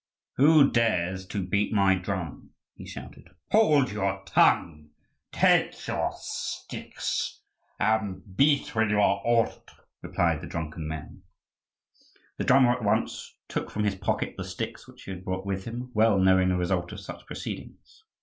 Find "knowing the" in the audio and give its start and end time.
16.17-16.57